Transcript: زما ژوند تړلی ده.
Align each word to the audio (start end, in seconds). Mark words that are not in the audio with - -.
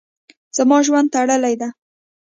زما 0.57 0.77
ژوند 0.87 1.07
تړلی 1.13 1.55
ده. 1.61 1.69